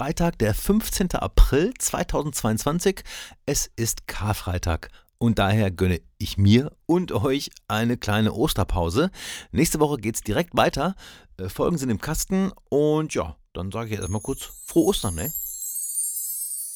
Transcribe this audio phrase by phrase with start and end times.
[0.00, 1.10] Freitag, der 15.
[1.16, 3.02] April 2022.
[3.44, 4.88] Es ist Karfreitag
[5.18, 9.10] und daher gönne ich mir und euch eine kleine Osterpause.
[9.52, 10.94] Nächste Woche geht es direkt weiter.
[11.36, 15.30] Äh, Folgen sind im Kasten und ja, dann sage ich erstmal kurz frohe Ostern, ne?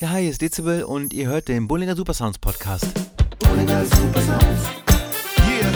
[0.00, 2.88] Ja, hi, hier ist Dezibel und ihr hört den Bullinger Supersounds Podcast.
[3.38, 4.64] Bullinger Supersounds.
[5.48, 5.70] Yeah,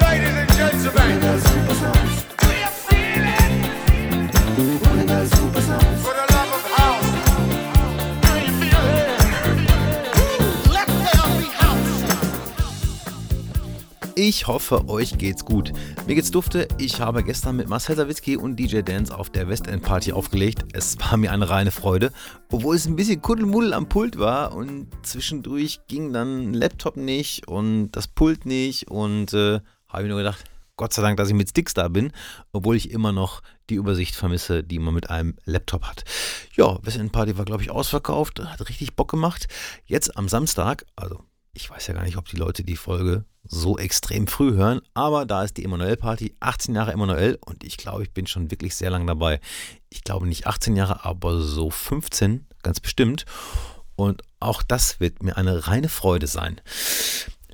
[0.00, 1.20] ladies and gentlemen.
[1.20, 1.99] Bullinger Supersounds.
[14.30, 15.72] Ich hoffe, euch geht's gut.
[16.06, 16.68] Mir geht's dufte.
[16.78, 20.66] Ich habe gestern mit Marcel Sawitzki und DJ Dance auf der Westend Party aufgelegt.
[20.72, 22.12] Es war mir eine reine Freude,
[22.48, 27.90] obwohl es ein bisschen Kuddelmuddel am Pult war und zwischendurch ging dann Laptop nicht und
[27.90, 30.44] das Pult nicht und äh, habe ich nur gedacht,
[30.76, 32.12] Gott sei Dank, dass ich mit Sticks da bin,
[32.52, 36.04] obwohl ich immer noch die Übersicht vermisse, die man mit einem Laptop hat.
[36.54, 39.48] Ja, Westend Party war, glaube ich, ausverkauft, hat richtig Bock gemacht.
[39.86, 43.76] Jetzt am Samstag, also ich weiß ja gar nicht, ob die Leute die Folge so
[43.76, 48.04] extrem früh hören, aber da ist die Emanuel Party, 18 Jahre Emanuel und ich glaube,
[48.04, 49.40] ich bin schon wirklich sehr lange dabei.
[49.88, 53.24] Ich glaube nicht 18 Jahre, aber so 15, ganz bestimmt.
[53.96, 56.60] Und auch das wird mir eine reine Freude sein.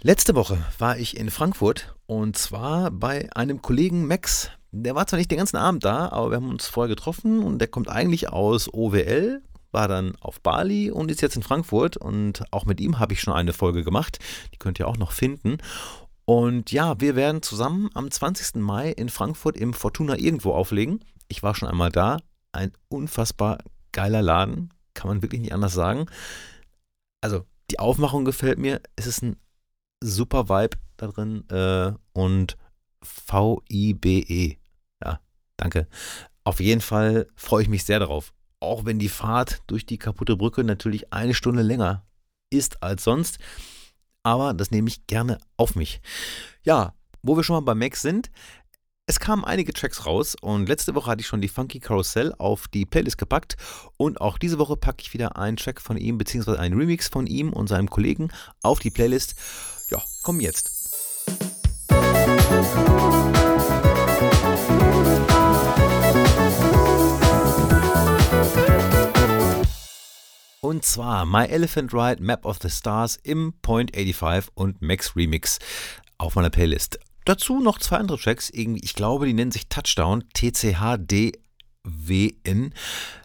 [0.02, 4.50] Letzte Woche war ich in Frankfurt und zwar bei einem Kollegen Max.
[4.70, 7.58] Der war zwar nicht den ganzen Abend da, aber wir haben uns vorher getroffen und
[7.58, 9.40] der kommt eigentlich aus OWL,
[9.72, 13.20] war dann auf Bali und ist jetzt in Frankfurt und auch mit ihm habe ich
[13.20, 14.18] schon eine Folge gemacht.
[14.52, 15.58] Die könnt ihr auch noch finden.
[16.24, 18.56] Und ja, wir werden zusammen am 20.
[18.56, 21.04] Mai in Frankfurt im Fortuna irgendwo auflegen.
[21.28, 22.18] Ich war schon einmal da.
[22.52, 23.58] Ein unfassbar
[23.92, 26.06] geiler Laden, kann man wirklich nicht anders sagen.
[27.20, 28.80] Also die Aufmachung gefällt mir.
[28.96, 29.36] Es ist ein
[30.02, 32.56] super Vibe da drin äh, und
[33.02, 34.56] V-I-B-E.
[35.02, 35.20] Ja,
[35.56, 35.86] danke.
[36.44, 38.32] Auf jeden Fall freue ich mich sehr darauf.
[38.60, 42.06] Auch wenn die Fahrt durch die kaputte Brücke natürlich eine Stunde länger
[42.50, 43.38] ist als sonst.
[44.22, 46.00] Aber das nehme ich gerne auf mich.
[46.62, 48.30] Ja, wo wir schon mal bei Max sind,
[49.08, 52.66] es kamen einige Tracks raus und letzte Woche hatte ich schon die Funky Carousel auf
[52.66, 53.56] die Playlist gepackt
[53.96, 57.28] und auch diese Woche packe ich wieder einen Track von ihm beziehungsweise einen Remix von
[57.28, 58.30] ihm und seinem Kollegen
[58.62, 59.36] auf die Playlist.
[59.90, 60.72] Ja, komm jetzt.
[70.76, 75.58] Und zwar My Elephant Ride Map of the Stars im Point 85 und Max Remix
[76.18, 76.98] auf meiner Playlist.
[77.24, 81.40] Dazu noch zwei andere Tracks, irgendwie, ich glaube, die nennen sich Touchdown, TCHDWN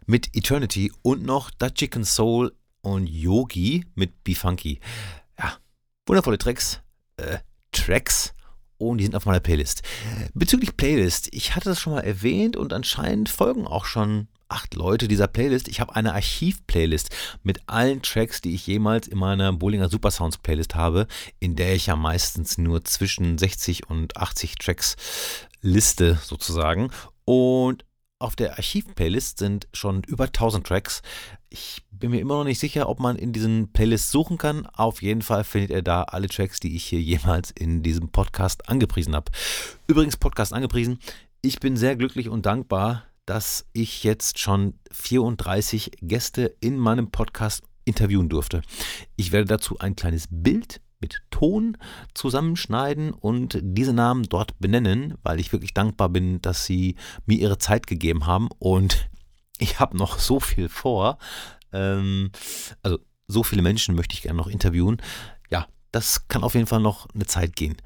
[0.06, 4.79] mit Eternity und noch Da Chicken Soul und Yogi mit Be Funky.
[5.38, 5.57] Ja,
[6.06, 6.79] wundervolle Tracks.
[7.17, 7.40] Äh,
[7.73, 8.34] Tracks.
[8.78, 9.81] Und die sind auf meiner Playlist.
[10.34, 15.07] Bezüglich Playlist, ich hatte das schon mal erwähnt und anscheinend folgen auch schon acht Leute
[15.07, 15.67] dieser Playlist.
[15.67, 17.09] Ich habe eine Archiv-Playlist
[17.44, 21.07] mit allen Tracks, die ich jemals in meiner Bollinger Supersounds Playlist habe,
[21.39, 24.95] in der ich ja meistens nur zwischen 60 und 80 Tracks
[25.61, 26.91] liste sozusagen.
[27.25, 27.85] Und
[28.19, 31.01] auf der Archiv-Playlist sind schon über 1000 Tracks.
[31.50, 34.67] Ich bin mir immer noch nicht sicher, ob man in diesen Playlists suchen kann.
[34.67, 38.69] Auf jeden Fall findet ihr da alle Tracks, die ich hier jemals in diesem Podcast
[38.69, 39.31] angepriesen habe.
[39.88, 41.00] Übrigens, Podcast angepriesen.
[41.41, 47.63] Ich bin sehr glücklich und dankbar, dass ich jetzt schon 34 Gäste in meinem Podcast
[47.85, 48.61] interviewen durfte.
[49.15, 51.77] Ich werde dazu ein kleines Bild mit Ton
[52.13, 57.57] zusammenschneiden und diese Namen dort benennen, weil ich wirklich dankbar bin, dass sie mir ihre
[57.57, 59.09] Zeit gegeben haben und
[59.59, 61.17] ich habe noch so viel vor.
[61.71, 62.31] Ähm,
[62.83, 62.99] also
[63.29, 65.01] so viele Menschen möchte ich gerne noch interviewen.
[65.49, 67.77] Ja, das kann auf jeden Fall noch eine Zeit gehen.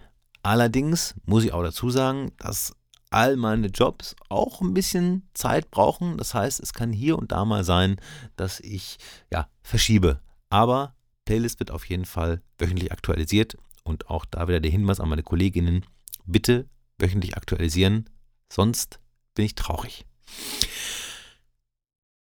[0.41, 2.73] Allerdings muss ich auch dazu sagen, dass
[3.15, 6.17] all meine Jobs auch ein bisschen Zeit brauchen.
[6.17, 7.95] Das heißt, es kann hier und da mal sein,
[8.35, 8.97] dass ich
[9.31, 10.19] ja verschiebe.
[10.49, 15.07] Aber Playlist wird auf jeden Fall wöchentlich aktualisiert und auch da wieder der Hinweis an
[15.07, 15.85] meine Kolleginnen,
[16.25, 16.67] bitte
[16.99, 18.09] wöchentlich aktualisieren,
[18.51, 18.99] sonst
[19.33, 20.05] bin ich traurig.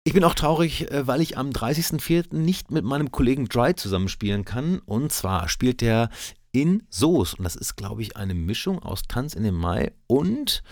[0.04, 2.36] Ich bin auch traurig, äh, weil ich am 30.04.
[2.36, 4.78] nicht mit meinem Kollegen Dry zusammenspielen kann.
[4.80, 6.10] Und zwar spielt er
[6.54, 7.34] in Soos.
[7.34, 10.62] Und das ist, glaube ich, eine Mischung aus Tanz in den Mai und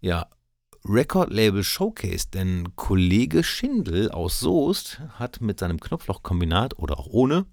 [0.00, 0.28] ja,
[0.86, 7.46] Record Label Showcase, denn Kollege Schindel aus Soest hat mit seinem Knopflochkombinat oder auch ohne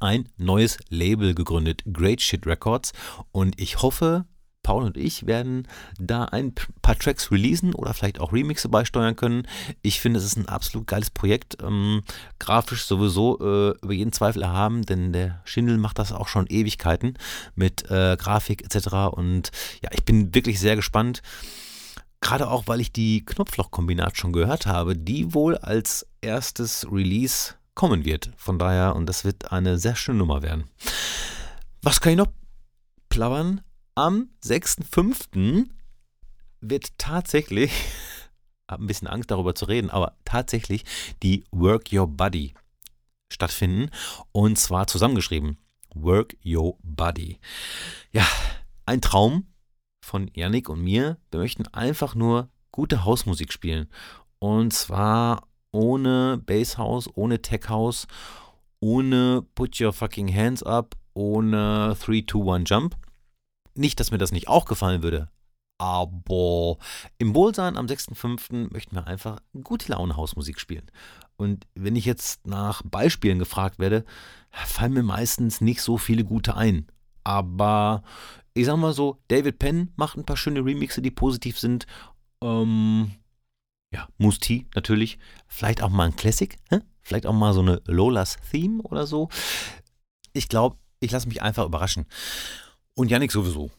[0.00, 2.92] ein neues Label gegründet, Great Shit Records.
[3.30, 4.24] Und ich hoffe,
[4.70, 5.66] Paul und ich werden
[5.98, 9.48] da ein paar Tracks releasen oder vielleicht auch Remixe beisteuern können.
[9.82, 11.56] Ich finde, es ist ein absolut geiles Projekt.
[11.60, 12.04] Ähm,
[12.38, 17.18] grafisch sowieso äh, über jeden Zweifel erhaben, denn der Schindel macht das auch schon Ewigkeiten
[17.56, 19.10] mit äh, Grafik etc.
[19.10, 19.50] Und
[19.82, 21.20] ja, ich bin wirklich sehr gespannt.
[22.20, 28.04] Gerade auch, weil ich die Knopflochkombinat schon gehört habe, die wohl als erstes Release kommen
[28.04, 28.30] wird.
[28.36, 30.70] Von daher, und das wird eine sehr schöne Nummer werden.
[31.82, 32.28] Was kann ich noch
[33.08, 33.62] plappern?
[34.00, 35.68] Am 6.5.
[36.62, 37.70] wird tatsächlich,
[38.70, 40.86] habe ein bisschen Angst darüber zu reden, aber tatsächlich
[41.22, 42.54] die Work Your Body
[43.30, 43.90] stattfinden.
[44.32, 45.58] Und zwar zusammengeschrieben.
[45.94, 47.40] Work Your Body.
[48.10, 48.26] Ja,
[48.86, 49.48] ein Traum
[50.02, 51.18] von Yannick und mir.
[51.30, 53.86] Wir möchten einfach nur gute Hausmusik spielen.
[54.38, 58.06] Und zwar ohne Basshouse, ohne Tech House,
[58.80, 62.96] ohne Put Your Fucking Hands Up, ohne 3, 2, 1 Jump.
[63.80, 65.30] Nicht, dass mir das nicht auch gefallen würde,
[65.78, 66.76] aber
[67.16, 68.70] im Wohlsein am 6.5.
[68.70, 70.90] möchten wir einfach gute Laune Hausmusik spielen.
[71.38, 74.04] Und wenn ich jetzt nach Beispielen gefragt werde,
[74.50, 76.88] fallen mir meistens nicht so viele gute ein.
[77.24, 78.02] Aber
[78.52, 81.86] ich sag mal so, David Penn macht ein paar schöne Remixe, die positiv sind.
[82.42, 83.12] Ähm,
[83.94, 85.18] ja, Musti natürlich.
[85.46, 86.54] Vielleicht auch mal ein Classic.
[86.68, 86.80] Hä?
[87.00, 89.30] Vielleicht auch mal so eine Lolas Theme oder so.
[90.34, 92.04] Ich glaube, ich lasse mich einfach überraschen.
[92.94, 93.70] Und Yannick sowieso.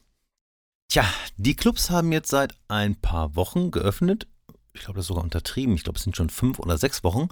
[0.90, 1.06] Tja,
[1.38, 4.28] die Clubs haben jetzt seit ein paar Wochen geöffnet.
[4.74, 5.75] Ich glaube, das ist sogar untertrieben.
[5.75, 7.30] Ich glaube, es sind schon fünf oder sechs Wochen.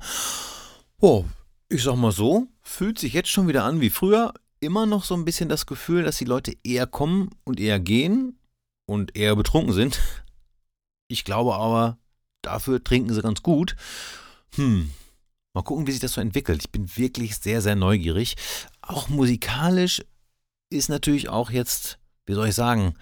[1.00, 1.26] Oh,
[1.68, 4.34] ich sag mal so, fühlt sich jetzt schon wieder an wie früher.
[4.60, 8.40] Immer noch so ein bisschen das Gefühl, dass die Leute eher kommen und eher gehen
[8.86, 10.00] und eher betrunken sind.
[11.08, 11.98] Ich glaube aber,
[12.42, 13.76] dafür trinken sie ganz gut.
[14.56, 14.92] Hm,
[15.54, 16.62] mal gucken, wie sich das so entwickelt.
[16.64, 18.36] Ich bin wirklich sehr, sehr neugierig.
[18.82, 20.04] Auch musikalisch
[20.70, 22.96] ist natürlich auch jetzt, wie soll ich sagen,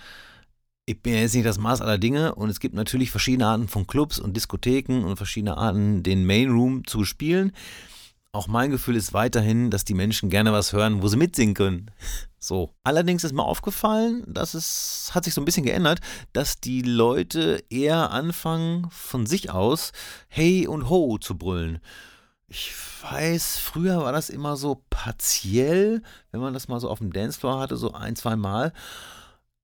[0.85, 3.67] ich bin ja jetzt nicht das Maß aller Dinge und es gibt natürlich verschiedene Arten
[3.67, 7.51] von Clubs und Diskotheken und verschiedene Arten, den Main Room zu spielen.
[8.31, 11.91] Auch mein Gefühl ist weiterhin, dass die Menschen gerne was hören, wo sie mitsingen können.
[12.39, 12.71] So.
[12.83, 15.99] Allerdings ist mir aufgefallen, dass es hat sich so ein bisschen geändert,
[16.31, 19.91] dass die Leute eher anfangen, von sich aus
[20.29, 21.79] Hey und Ho zu brüllen.
[22.49, 22.71] Ich
[23.01, 26.01] weiß, früher war das immer so partiell,
[26.31, 28.71] wenn man das mal so auf dem Dancefloor hatte, so ein, zwei Mal.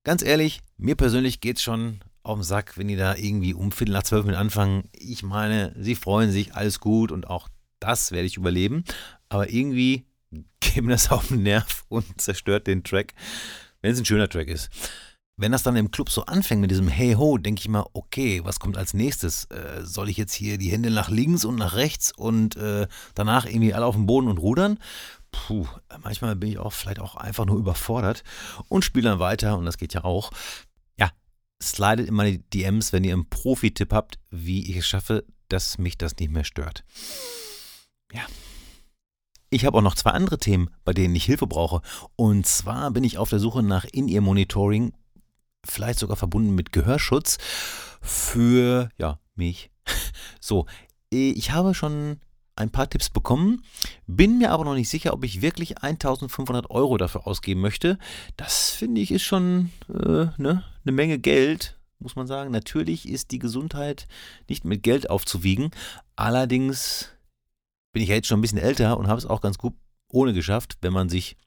[0.04, 3.72] Ganz ehrlich, mir persönlich geht es schon auf den Sack, wenn die da irgendwie um
[3.72, 4.90] Viertel nach zwölf mit anfangen.
[4.92, 7.48] Ich meine, sie freuen sich, alles gut und auch
[7.80, 8.84] das werde ich überleben.
[9.30, 10.06] Aber irgendwie
[10.60, 13.14] geben das auf den Nerv und zerstört den Track,
[13.82, 14.70] wenn es ein schöner Track ist.
[15.36, 18.42] Wenn das dann im Club so anfängt mit diesem Hey Ho, denke ich mal, okay,
[18.44, 19.46] was kommt als nächstes?
[19.46, 23.46] Äh, soll ich jetzt hier die Hände nach links und nach rechts und äh, danach
[23.46, 24.78] irgendwie alle auf dem Boden und rudern?
[25.34, 25.68] puh,
[26.02, 28.24] manchmal bin ich auch vielleicht auch einfach nur überfordert
[28.70, 30.32] und spiele dann weiter und das geht ja auch.
[30.98, 31.12] Ja,
[31.62, 35.98] slidet in meine DMs, wenn ihr einen Profi-Tipp habt, wie ich es schaffe, dass mich
[35.98, 36.86] das nicht mehr stört.
[38.14, 38.22] Ja.
[39.50, 41.82] Ich habe auch noch zwei andere Themen, bei denen ich Hilfe brauche.
[42.16, 44.94] Und zwar bin ich auf der Suche nach In-Ear-Monitoring,
[45.66, 47.38] vielleicht sogar verbunden mit Gehörschutz
[48.02, 49.72] für, ja, mich.
[50.40, 50.66] So,
[51.10, 52.20] ich habe schon
[52.56, 53.64] ein paar Tipps bekommen,
[54.08, 57.98] bin mir aber noch nicht sicher, ob ich wirklich 1500 Euro dafür ausgeben möchte.
[58.38, 62.52] Das finde ich ist schon äh, ne, eine Menge Geld, muss man sagen.
[62.52, 64.08] Natürlich ist die Gesundheit
[64.50, 65.72] nicht mit Geld aufzuwiegen.
[66.16, 67.10] Allerdings
[67.94, 69.74] bin ich ja jetzt schon ein bisschen älter und habe es auch ganz gut
[70.12, 71.38] ohne geschafft, wenn man sich,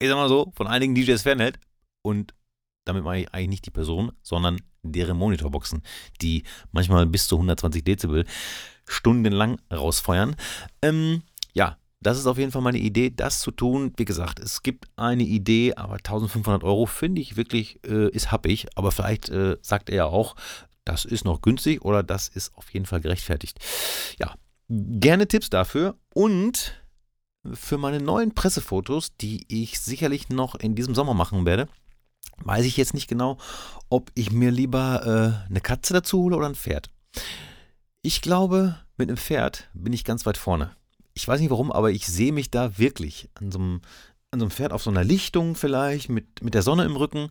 [0.00, 1.58] ich sag mal so, von einigen DJs fernhält.
[2.02, 2.34] Und
[2.84, 5.82] damit meine ich eigentlich nicht die Person, sondern deren Monitorboxen,
[6.20, 8.24] die manchmal bis zu 120 Dezibel
[8.86, 10.36] stundenlang rausfeuern.
[10.82, 11.22] Ähm,
[11.54, 13.92] ja, das ist auf jeden Fall meine Idee, das zu tun.
[13.96, 18.66] Wie gesagt, es gibt eine Idee, aber 1500 Euro finde ich wirklich, äh, ist happig.
[18.74, 20.36] Aber vielleicht äh, sagt er ja auch,
[20.84, 23.58] das ist noch günstig oder das ist auf jeden Fall gerechtfertigt.
[24.18, 24.34] Ja,
[24.68, 26.84] gerne Tipps dafür und
[27.52, 31.68] für meine neuen Pressefotos, die ich sicherlich noch in diesem Sommer machen werde,
[32.44, 33.38] weiß ich jetzt nicht genau,
[33.88, 36.90] ob ich mir lieber äh, eine Katze dazu hole oder ein Pferd.
[38.02, 40.70] Ich glaube, mit einem Pferd bin ich ganz weit vorne.
[41.14, 43.80] Ich weiß nicht warum, aber ich sehe mich da wirklich an so einem,
[44.30, 47.30] an so einem Pferd auf so einer Lichtung vielleicht, mit, mit der Sonne im Rücken.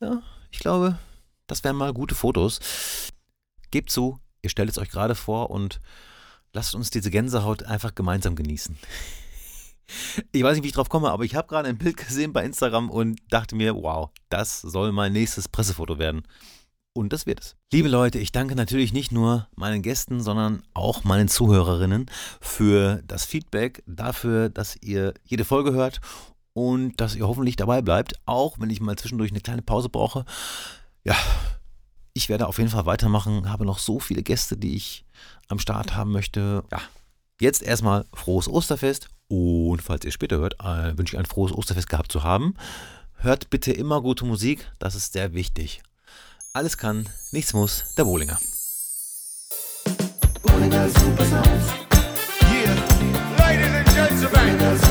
[0.00, 0.98] Ja, ich glaube,
[1.46, 2.60] das wären mal gute Fotos.
[3.70, 5.80] Gebt zu, ihr stellt es euch gerade vor und
[6.52, 8.76] lasst uns diese Gänsehaut einfach gemeinsam genießen.
[10.32, 12.44] Ich weiß nicht, wie ich drauf komme, aber ich habe gerade ein Bild gesehen bei
[12.44, 16.22] Instagram und dachte mir, wow, das soll mein nächstes Pressefoto werden.
[16.92, 17.56] Und das wird es.
[17.72, 22.06] Liebe Leute, ich danke natürlich nicht nur meinen Gästen, sondern auch meinen Zuhörerinnen
[22.40, 26.00] für das Feedback, dafür, dass ihr jede Folge hört
[26.54, 30.24] und dass ihr hoffentlich dabei bleibt, auch wenn ich mal zwischendurch eine kleine Pause brauche.
[31.04, 31.16] Ja,
[32.14, 35.04] ich werde auf jeden Fall weitermachen, habe noch so viele Gäste, die ich
[35.48, 36.64] am Start haben möchte.
[36.72, 36.80] Ja,
[37.38, 41.88] jetzt erstmal frohes Osterfest und falls ihr später hört, äh, wünsche ich ein frohes Osterfest
[41.88, 42.54] gehabt zu haben.
[43.16, 45.82] Hört bitte immer gute Musik, das ist sehr wichtig.
[46.52, 48.38] Alles kann, nichts muss, der Bohlinger.
[50.42, 51.72] Bohlinger Super Sounds.
[52.42, 52.74] Yeah,
[53.38, 54.85] ladies and gentlemen.